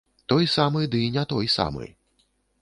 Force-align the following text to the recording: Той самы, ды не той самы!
Той 0.31 0.47
самы, 0.53 0.81
ды 0.95 1.03
не 1.17 1.27
той 1.35 1.51
самы! 1.57 1.91